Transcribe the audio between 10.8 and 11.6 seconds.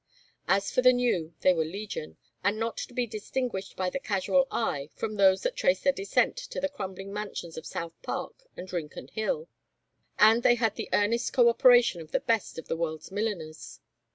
earnest co